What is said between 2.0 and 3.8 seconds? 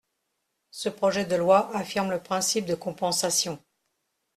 le principe de compensation.